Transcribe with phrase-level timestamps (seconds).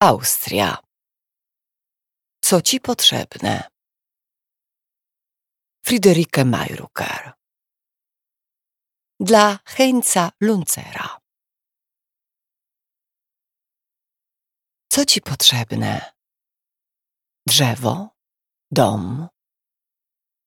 [0.00, 0.78] Austria.
[2.44, 3.68] Co ci potrzebne?
[5.84, 7.32] Friederike Mayrucker.
[9.20, 11.20] Dla Heinza Luncera.
[14.92, 16.12] Co ci potrzebne?
[17.48, 18.08] Drzewo,
[18.70, 19.28] dom,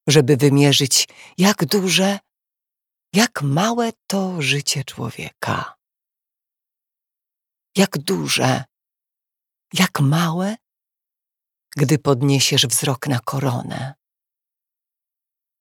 [0.08, 1.08] żeby wymierzyć,
[1.38, 2.18] jak duże,
[3.12, 5.74] jak małe to życie człowieka.
[7.76, 8.69] Jak duże,
[9.74, 10.56] jak małe,
[11.76, 13.94] gdy podniesiesz wzrok na koronę.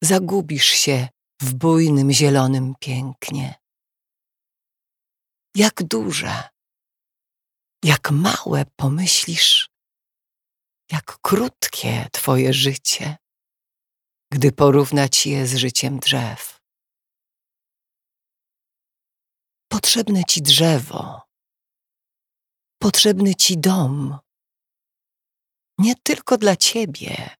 [0.03, 1.07] Zagubisz się
[1.41, 3.55] w bujnym zielonym pięknie.
[5.55, 6.49] Jak duże,
[7.83, 9.69] jak małe pomyślisz,
[10.91, 13.17] jak krótkie Twoje życie,
[14.31, 16.59] gdy porównać je z życiem drzew.
[19.71, 21.21] Potrzebne Ci drzewo,
[22.79, 24.17] potrzebny Ci dom,
[25.77, 27.35] nie tylko dla Ciebie.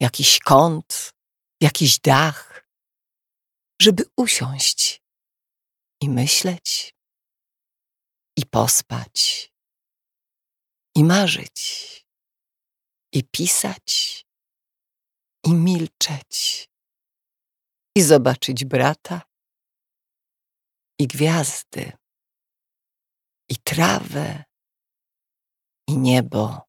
[0.00, 1.12] Jakiś kąt,
[1.60, 2.66] jakiś dach,
[3.82, 5.02] żeby usiąść
[6.02, 6.94] i myśleć,
[8.36, 9.52] i pospać,
[10.96, 11.60] i marzyć,
[13.12, 14.24] i pisać,
[15.44, 16.68] i milczeć,
[17.96, 19.22] i zobaczyć brata,
[20.98, 21.92] i gwiazdy,
[23.48, 24.44] i trawę,
[25.88, 26.66] i niebo,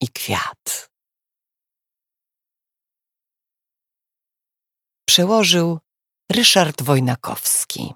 [0.00, 0.90] i kwiat.
[5.08, 5.78] Przełożył
[6.32, 7.94] Ryszard Wojnakowski.